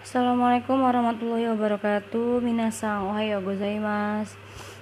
[0.00, 2.40] Assalamualaikum warahmatullahi wabarakatuh.
[2.40, 4.32] Minasang ohayo gozaimasu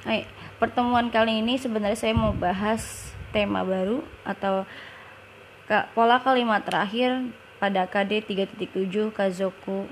[0.06, 0.30] Hai,
[0.62, 4.62] pertemuan kali ini sebenarnya saya mau bahas tema baru atau
[5.98, 9.90] pola kalimat terakhir pada KD 3.7 Kazoku.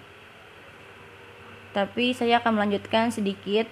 [1.75, 3.67] Tapi saya akan melanjutkan sedikit.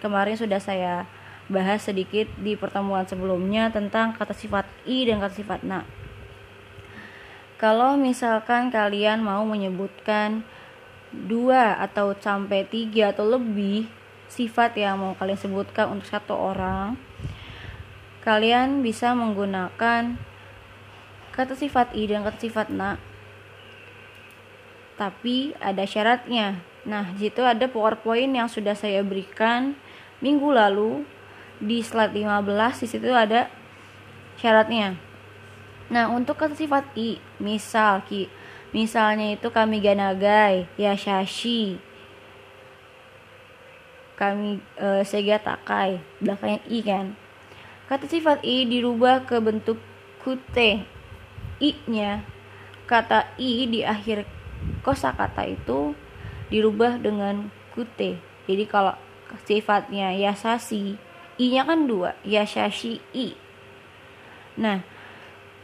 [0.00, 1.04] Kemarin sudah saya
[1.52, 5.84] bahas sedikit di pertemuan sebelumnya tentang kata sifat i dan kata sifat na.
[7.60, 10.48] Kalau misalkan kalian mau menyebutkan
[11.24, 13.86] dua atau sampai tiga atau lebih
[14.26, 16.98] sifat yang mau kalian sebutkan untuk satu orang,
[18.26, 20.18] kalian bisa menggunakan
[21.30, 22.98] kata sifat i dan kata sifat na.
[24.98, 26.62] Tapi ada syaratnya.
[26.86, 29.74] Nah, situ ada PowerPoint yang sudah saya berikan
[30.22, 31.02] minggu lalu
[31.58, 33.50] di slide 15 di situ ada
[34.38, 34.98] syaratnya.
[35.90, 38.30] Nah, untuk kata sifat i, misal ki,
[38.74, 41.78] misalnya itu kami ganagai, ya shashi,
[44.18, 47.06] kami e, sega takai, belakangnya i kan.
[47.86, 49.78] Kata sifat i dirubah ke bentuk
[50.20, 50.82] kute.
[51.62, 52.26] I-nya
[52.90, 54.26] kata i di akhir
[54.82, 55.94] kosakata itu
[56.50, 58.18] dirubah dengan kute.
[58.44, 58.98] Jadi kalau
[59.42, 60.98] sifatnya yasasi
[61.38, 63.34] i-nya kan dua yashashi i
[64.54, 64.86] nah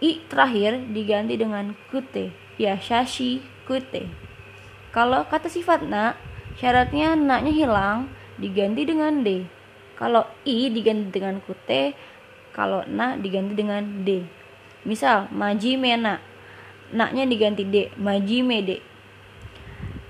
[0.02, 4.12] i terakhir diganti dengan kute yashashi kute.
[4.92, 6.12] Kalau kata sifat na
[6.61, 9.48] syaratnya na-nya hilang diganti dengan d
[9.97, 11.97] kalau i diganti dengan kute.
[12.52, 14.27] Kalau na diganti dengan d
[14.84, 16.20] misal maji mena
[16.91, 18.80] na-nya diganti d maji mede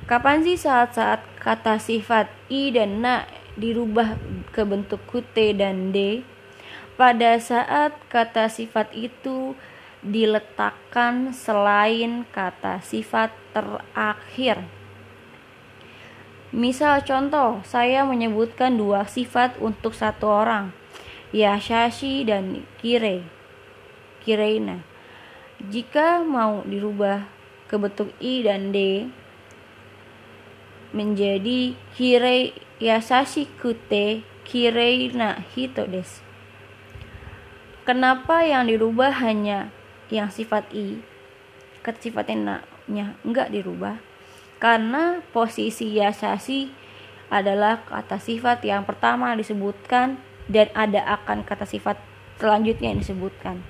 [0.06, 3.26] kapan sih saat-saat kata sifat i dan na
[3.58, 4.16] dirubah
[4.54, 6.22] ke bentuk kute dan d
[6.94, 9.54] pada saat kata sifat itu
[10.00, 14.64] diletakkan selain kata sifat terakhir.
[16.50, 20.74] Misal contoh, saya menyebutkan dua sifat untuk satu orang,
[21.30, 23.22] Yashashi dan Kire.
[24.20, 24.84] Kireina.
[25.60, 27.24] Jika mau dirubah
[27.70, 29.08] ke bentuk i dan d
[30.92, 36.24] menjadi Kire Yasashi kute kirei na hito des.
[37.84, 39.68] Kenapa yang dirubah hanya
[40.10, 40.98] yang sifat i?
[41.80, 43.96] Kata sifatnya na-nya enggak dirubah.
[44.60, 46.68] Karena posisi yasashi
[47.30, 50.18] adalah kata sifat yang pertama disebutkan
[50.50, 51.96] dan ada akan kata sifat
[52.42, 53.62] selanjutnya yang disebutkan.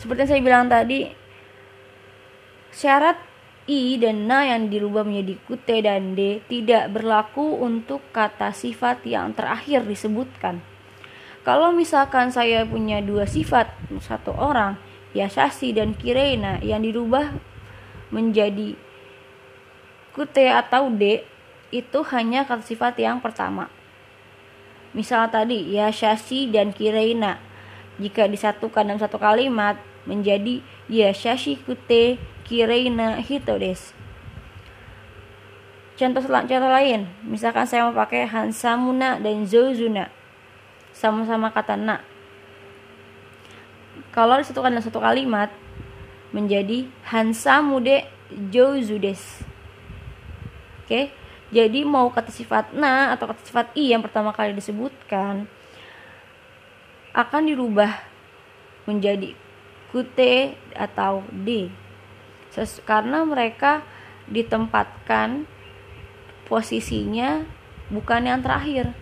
[0.00, 1.06] Seperti yang saya bilang tadi,
[2.74, 3.20] syarat
[3.70, 9.30] i dan na yang dirubah menjadi kute dan d tidak berlaku untuk kata sifat yang
[9.36, 10.71] terakhir disebutkan.
[11.42, 14.78] Kalau misalkan saya punya dua sifat satu orang,
[15.12, 17.34] Yasasi dan Kirena yang dirubah
[18.14, 18.78] menjadi
[20.14, 21.26] kute atau d
[21.74, 23.66] itu hanya kata sifat yang pertama.
[24.94, 27.42] Misal tadi Yasasi dan Kirena
[27.98, 29.76] jika disatukan dalam satu kalimat
[30.06, 33.94] menjadi Yashashi kute kireina hito des.
[35.96, 40.21] Contoh contoh lain, misalkan saya mau pakai hansamuna dan zozuna.
[40.92, 42.00] Sama-sama kata na.
[44.12, 45.48] Kalau disatukan dalam satu kalimat
[46.32, 48.08] menjadi hansamude
[48.52, 49.44] jozudes.
[50.84, 51.12] Oke.
[51.52, 55.44] Jadi mau kata sifat na atau kata sifat i yang pertama kali disebutkan
[57.12, 57.92] akan dirubah
[58.88, 59.36] menjadi
[59.92, 61.68] kute atau d
[62.88, 63.84] karena mereka
[64.28, 65.44] ditempatkan
[66.48, 67.44] posisinya
[67.92, 68.96] bukan yang terakhir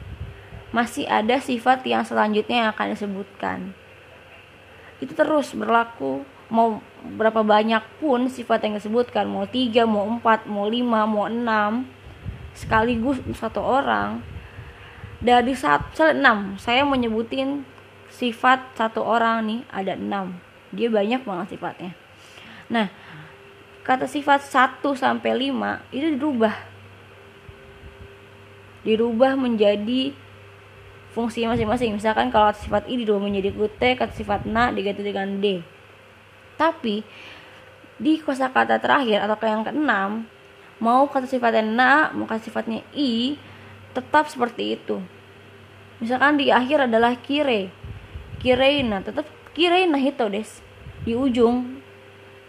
[0.71, 3.59] masih ada sifat yang selanjutnya yang akan disebutkan.
[5.03, 6.23] Itu terus berlaku.
[6.51, 6.83] Mau
[7.17, 9.27] berapa banyak pun sifat yang disebutkan.
[9.27, 11.87] Mau tiga mau empat mau lima mau enam.
[12.55, 14.23] Sekaligus satu orang.
[15.23, 16.59] Dari satu enam.
[16.59, 17.67] Saya menyebutin
[18.11, 20.39] sifat satu orang nih ada enam.
[20.71, 21.93] Dia banyak banget sifatnya.
[22.71, 22.91] Nah
[23.81, 26.55] kata sifat 1 sampai 5 itu dirubah.
[28.87, 30.15] Dirubah menjadi
[31.11, 31.99] fungsi masing-masing.
[31.99, 35.63] Misalkan kalau kata sifat i dirubah menjadi kute, kata sifat na diganti dengan d.
[36.57, 37.03] Tapi
[38.01, 40.25] di kosakata terakhir atau yang keenam
[40.81, 43.37] mau kata sifatnya na, mau kata sifatnya i
[43.93, 45.03] tetap seperti itu.
[46.01, 47.69] Misalkan di akhir adalah kire.
[48.41, 50.65] Kireina tetap kireina hito des.
[51.05, 51.81] Di ujung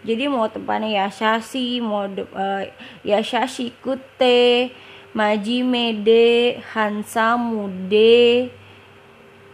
[0.02, 2.64] jadi mau tempatnya Yashashi mau uh,
[3.06, 4.74] Yashashi Kute
[5.12, 8.48] Majimede Hansamude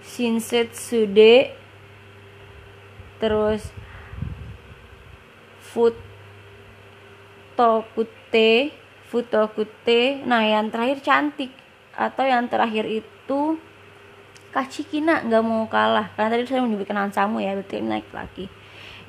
[0.06, 1.52] Shinsetsude
[3.18, 3.74] terus
[5.60, 5.98] food
[7.58, 8.70] futokute
[9.10, 10.22] futokute.
[10.28, 11.50] Nah yang terakhir cantik.
[11.98, 13.58] Atau yang terakhir itu
[14.54, 16.14] kacikina nggak mau kalah.
[16.14, 18.46] Karena tadi saya menyebutkan Hansamu ya berarti naik lagi.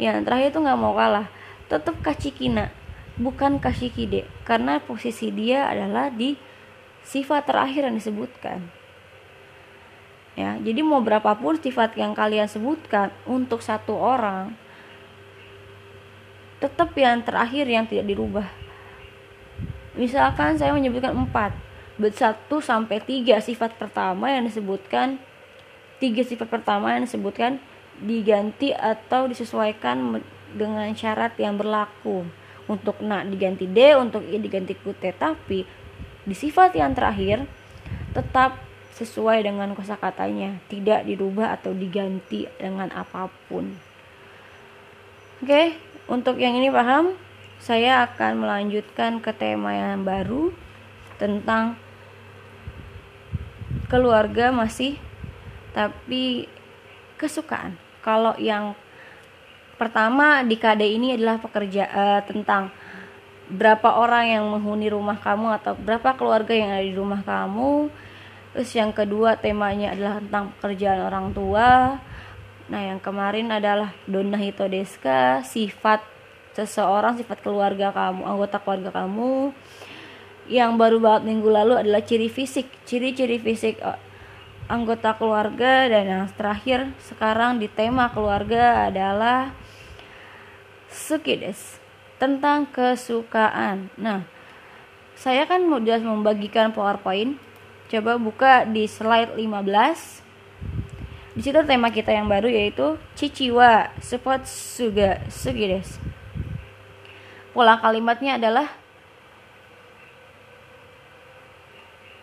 [0.00, 1.28] Yang terakhir itu nggak mau kalah.
[1.68, 2.72] Tetap kacikina
[3.18, 6.38] bukan kashikide karena posisi dia adalah di
[7.02, 8.58] sifat terakhir yang disebutkan.
[10.38, 14.54] Ya jadi mau berapapun sifat yang kalian sebutkan untuk satu orang
[16.62, 18.46] tetap yang terakhir yang tidak dirubah.
[19.98, 21.54] Misalkan saya menyebutkan empat
[22.14, 25.18] satu sampai tiga sifat pertama yang disebutkan
[25.98, 27.58] tiga sifat pertama yang disebutkan
[27.98, 30.22] diganti atau disesuaikan
[30.54, 32.22] dengan syarat yang berlaku
[32.68, 35.64] untuk nak diganti D untuk I diganti Q T tapi
[36.28, 37.48] di sifat yang terakhir
[38.12, 38.60] tetap
[38.94, 40.60] sesuai dengan kosakatanya.
[40.68, 43.72] Tidak dirubah atau diganti dengan apa pun.
[45.40, 45.74] Oke
[46.06, 47.16] untuk yang ini paham
[47.58, 50.54] saya akan melanjutkan ke tema yang baru
[51.18, 51.74] tentang
[53.88, 55.00] keluarga masih
[55.72, 56.46] tapi
[57.16, 57.80] kesukaan.
[58.04, 58.78] Kalau yang
[59.78, 62.75] pertama di KD ini adalah pekerja uh, tentang
[63.48, 67.88] berapa orang yang menghuni rumah kamu atau berapa keluarga yang ada di rumah kamu.
[68.52, 71.96] Terus yang kedua temanya adalah tentang pekerjaan orang tua.
[72.69, 76.04] Nah yang kemarin adalah donna hito deska sifat
[76.52, 79.56] seseorang sifat keluarga kamu anggota keluarga kamu.
[80.48, 83.96] Yang baru banget minggu lalu adalah ciri fisik ciri-ciri fisik uh,
[84.69, 85.88] anggota keluarga.
[85.88, 89.56] Dan yang terakhir sekarang di tema keluarga adalah
[90.90, 91.79] sukides
[92.19, 93.88] tentang kesukaan.
[93.94, 94.26] Nah,
[95.14, 97.38] saya kan sudah membagikan PowerPoint.
[97.88, 100.23] Coba buka di slide 15.
[101.38, 106.02] Di situ tema kita yang baru yaitu Ciciwa Support Suga Sugides.
[107.55, 108.70] Pola kalimatnya adalah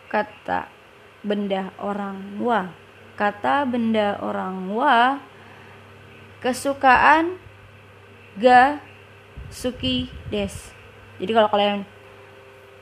[0.06, 0.70] kata
[1.20, 2.70] benda orang wa
[3.18, 5.20] kata benda orang wa
[6.40, 7.36] kesukaan
[8.36, 8.80] ga
[9.48, 10.52] suki des
[11.16, 11.88] jadi kalau kalian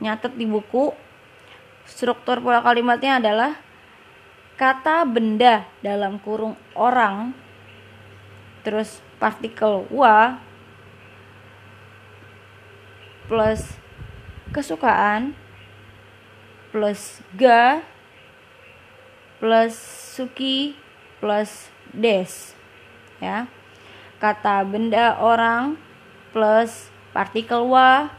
[0.03, 0.91] nyatet di buku
[1.87, 3.55] struktur pola kalimatnya adalah
[4.59, 7.31] kata benda dalam kurung orang
[8.67, 10.41] terus partikel wa
[13.31, 13.79] plus
[14.51, 15.37] kesukaan
[16.75, 17.85] plus ga
[19.39, 19.75] plus
[20.17, 20.75] suki
[21.23, 22.55] plus des
[23.23, 23.47] ya
[24.19, 25.75] kata benda orang
[26.31, 28.11] plus partikel wa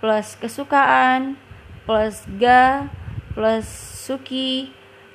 [0.00, 1.36] plus kesukaan
[1.84, 2.88] plus ga
[3.36, 3.66] plus
[4.04, 4.72] suki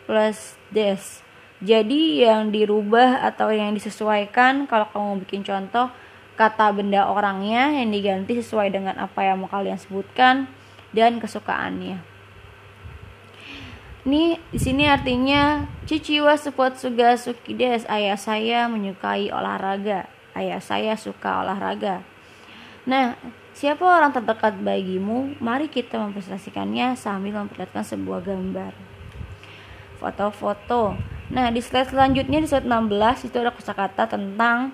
[0.09, 1.21] plus des.
[1.59, 5.91] Jadi yang dirubah atau yang disesuaikan kalau kamu bikin contoh
[6.39, 10.47] kata benda orangnya yang diganti sesuai dengan apa yang mau kalian sebutkan
[10.95, 11.99] dan kesukaannya
[14.09, 16.33] ini di sini artinya suga
[17.13, 20.09] sukides ayah saya menyukai olahraga.
[20.33, 22.01] Ayah saya suka olahraga.
[22.89, 23.13] Nah,
[23.53, 25.37] siapa orang terdekat bagimu?
[25.37, 28.73] Mari kita mempresentasikannya sambil memperlihatkan sebuah gambar.
[30.01, 30.97] Foto-foto.
[31.29, 34.73] Nah, di slide selanjutnya di slide 16 itu ada kosakata tentang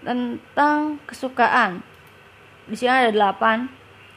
[0.00, 1.84] tentang kesukaan.
[2.64, 3.68] Di sini ada 8.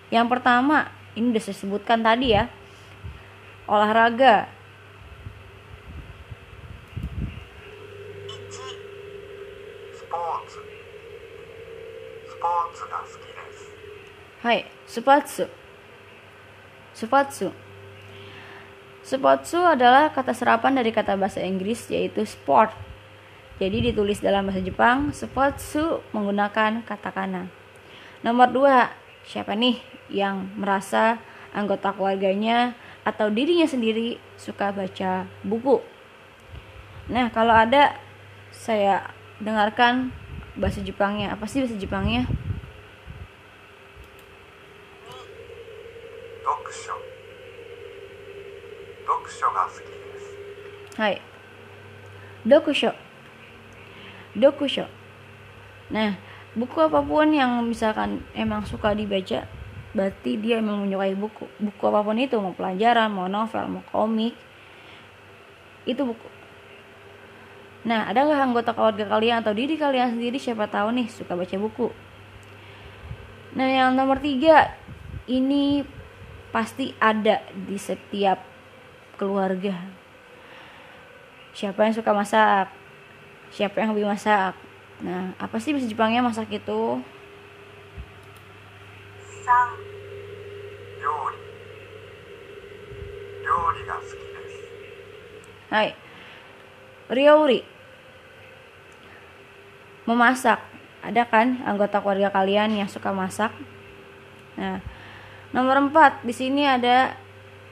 [0.07, 0.87] Yang pertama
[1.19, 2.47] ini udah saya sebutkan tadi ya
[3.71, 4.51] olahraga
[14.42, 15.45] Hai, sepatu.
[16.97, 17.54] Sepatu.
[19.06, 22.73] Sepatu adalah kata serapan dari kata bahasa Inggris yaitu sport.
[23.61, 27.54] Jadi ditulis dalam bahasa Jepang, sepatu menggunakan katakana.
[28.25, 28.90] Nomor dua,
[29.30, 29.78] siapa nih
[30.09, 31.21] yang merasa
[31.54, 35.81] anggota keluarganya atau dirinya sendiri suka baca buku.
[37.10, 37.98] Nah, kalau ada
[38.54, 39.10] saya
[39.42, 40.14] dengarkan
[40.54, 41.34] bahasa Jepangnya.
[41.34, 42.30] Apa sih bahasa Jepangnya?
[51.00, 51.18] Hai.
[52.46, 52.94] Dokusho.
[54.38, 54.86] Dokusho.
[55.90, 56.20] Nah,
[56.54, 59.48] buku apa pun yang misalkan emang suka dibaca
[59.92, 61.48] berarti dia memang menyukai buku.
[61.60, 64.36] Buku apa pun itu mau pelajaran mau novel mau komik.
[65.83, 66.28] Itu buku.
[67.81, 70.38] Nah adakah anggota keluarga kalian atau diri kalian sendiri?
[70.38, 71.88] Siapa tahu nih suka baca buku.
[73.57, 74.71] Nah yang nomor tiga
[75.28, 75.83] ini
[76.56, 78.40] pasti ada di setiap
[79.19, 79.76] keluarga.
[81.52, 82.71] Siapa yang suka masak?
[83.52, 84.56] Siapa yang hobi masak?
[85.04, 87.02] Nah apa sih bahasa Jepangnya masak itu
[95.71, 95.95] Hai.
[97.07, 97.63] Ryouri.
[100.04, 100.59] Memasak.
[100.99, 103.56] Ada kan anggota keluarga kalian yang suka masak?
[104.59, 104.83] Nah,
[105.56, 107.16] nomor 4 di sini ada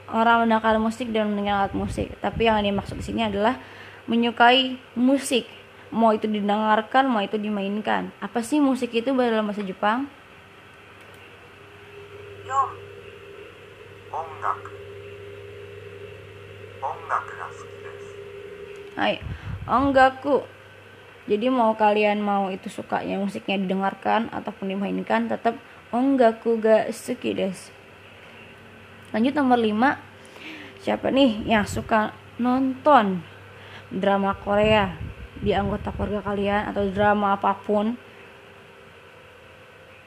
[0.07, 2.15] orang mendengarkan musik dan mendengar alat musik.
[2.23, 3.59] Tapi yang dimaksud di sini adalah
[4.07, 5.43] menyukai musik.
[5.91, 8.15] Mau itu didengarkan, mau itu dimainkan.
[8.23, 10.07] Apa sih musik itu dalam bahasa Jepang?
[12.47, 12.55] 4
[14.15, 14.79] 音楽
[16.82, 18.14] 音楽が好きです
[18.94, 19.18] Hai,
[19.66, 20.46] onggaku.
[21.26, 25.56] Jadi mau kalian mau itu sukanya musiknya didengarkan ataupun dimainkan tetap
[25.90, 27.72] onggaku ga suki desu.
[29.10, 30.84] Lanjut nomor 5.
[30.84, 33.24] Siapa nih yang suka nonton
[33.88, 34.98] drama Korea
[35.40, 37.96] di anggota keluarga kalian atau drama apapun?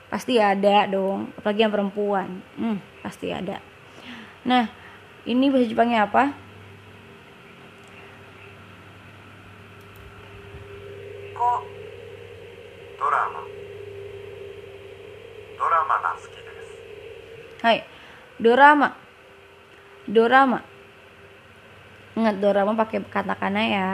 [0.07, 2.39] Pasti ada dong, apalagi yang perempuan.
[2.55, 3.60] Hmm, pasti ada.
[4.48, 4.72] Nah,
[5.27, 6.31] ini bahasa Jepangnya apa?
[17.62, 17.87] Hai,
[18.42, 18.90] dorama.
[20.11, 20.66] Dorama.
[22.19, 23.90] Ingat dorama pakai katakana ya.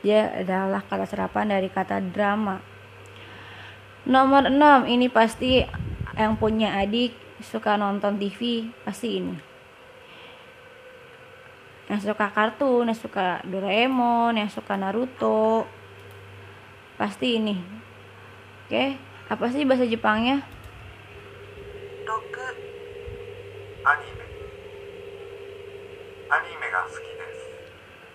[0.00, 2.64] Dia adalah kata serapan dari kata drama.
[4.08, 5.60] Nomor 6, ini pasti
[6.16, 7.12] yang punya adik
[7.44, 9.36] suka nonton TV, pasti ini.
[11.92, 15.68] Yang suka kartun, yang suka Doraemon, yang suka Naruto.
[16.96, 17.60] Pasti ini.
[18.64, 18.96] Oke,
[19.28, 20.53] apa sih bahasa Jepangnya?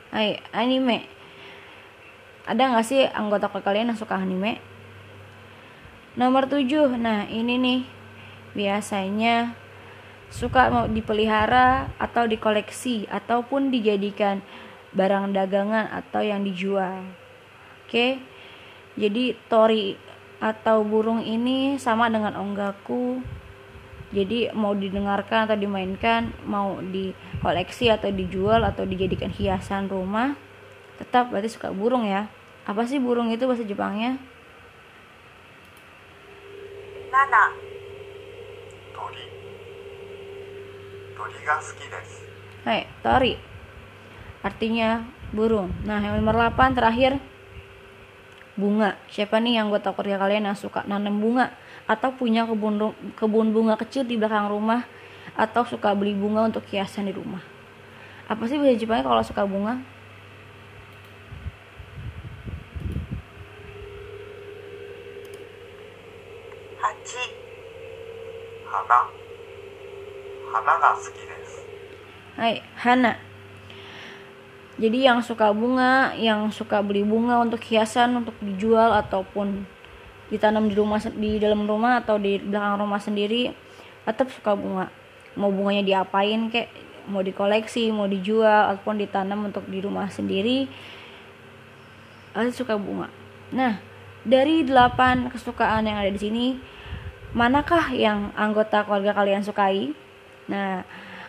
[0.09, 1.05] Hai, anime.
[2.49, 4.57] Ada nggak sih anggota kalian yang suka anime?
[6.17, 6.97] Nomor 7.
[6.97, 7.81] Nah, ini nih.
[8.57, 9.53] Biasanya
[10.33, 14.41] suka mau dipelihara atau dikoleksi ataupun dijadikan
[14.97, 17.05] barang dagangan atau yang dijual.
[17.85, 18.17] Oke.
[18.97, 19.93] Jadi tori
[20.41, 23.21] atau burung ini sama dengan onggaku
[24.09, 30.33] jadi mau didengarkan atau dimainkan mau dikoleksi atau dijual atau dijadikan hiasan rumah
[30.97, 32.27] tetap berarti suka burung ya.
[32.67, 34.19] Apa sih burung itu bahasa Jepangnya?
[37.09, 37.55] Nana.
[38.91, 39.25] Tori.
[41.15, 42.21] Tori ga suki desu.
[42.67, 43.33] Hai, tori.
[44.43, 45.71] Artinya burung.
[45.87, 47.17] Nah yang nomor 8 terakhir
[48.59, 48.99] Bunga.
[49.07, 51.55] Siapa nih yang gue takutnya kalian yang suka nanam bunga?
[51.89, 54.85] atau punya kebun kebun bunga kecil di belakang rumah
[55.33, 57.41] atau suka beli bunga untuk hiasan di rumah.
[58.29, 59.81] Apa sih bahasa Jepangnya kalau suka bunga?
[66.77, 67.25] Hachi.
[68.69, 68.99] Hana.
[72.37, 73.17] Hai, Hana.
[74.79, 79.67] Jadi yang suka bunga, yang suka beli bunga untuk hiasan, untuk dijual ataupun
[80.29, 83.53] ditanam di rumah di dalam rumah atau di belakang rumah sendiri,
[84.05, 84.89] tetap suka bunga.
[85.37, 86.69] Mau bunganya diapain kek,
[87.09, 90.69] mau dikoleksi, mau dijual ataupun ditanam untuk di rumah sendiri,
[92.33, 93.09] pasti suka bunga.
[93.49, 93.81] Nah,
[94.21, 96.45] dari 8 kesukaan yang ada di sini,
[97.33, 99.93] manakah yang anggota keluarga kalian sukai?
[100.49, 100.85] Nah,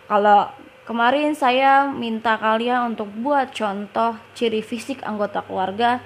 [0.09, 0.49] kalau
[0.85, 6.01] kemarin saya minta kalian untuk buat contoh ciri fisik anggota keluarga,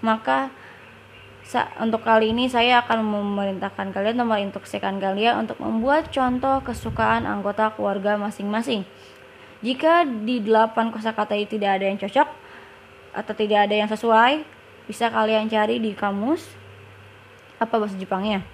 [0.00, 0.50] maka
[1.50, 7.26] sa- untuk kali ini saya akan memerintahkan kalian atau menginstruksikan kalian untuk membuat contoh kesukaan
[7.26, 8.86] anggota keluarga masing-masing.
[9.58, 12.28] Jika di 8 kosakata itu tidak ada yang cocok
[13.10, 14.46] atau tidak ada yang sesuai,
[14.86, 16.46] bisa kalian cari di kamus
[17.58, 18.46] apa bahasa Jepangnya.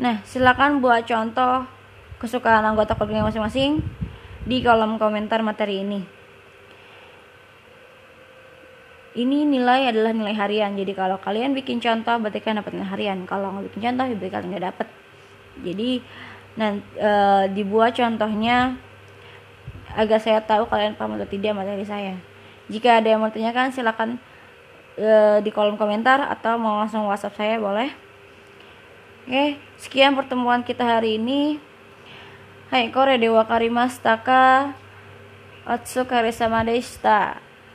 [0.00, 1.68] Nah, silakan buat contoh
[2.16, 3.84] kesukaan anggota keluarga masing-masing
[4.48, 6.21] di kolom komentar materi ini.
[9.12, 10.72] Ini nilai adalah nilai harian.
[10.72, 13.18] Jadi kalau kalian bikin contoh berarti kalian dapat nilai harian.
[13.28, 14.88] Kalau nggak bikin contoh berarti kalian nggak dapat.
[15.60, 15.90] Jadi
[16.52, 16.84] nanti
[17.52, 18.76] dibuat contohnya
[19.92, 22.16] agar saya tahu kalian paham atau tidak materi saya.
[22.72, 24.16] Jika ada yang mau tanyakan silakan
[24.96, 27.92] e, di kolom komentar atau mau langsung WhatsApp saya boleh.
[29.28, 31.60] Oke, sekian pertemuan kita hari ini.
[32.72, 34.72] Hai, kore dewa karimashita ka?
[35.68, 37.51] Otsukare sama deshita.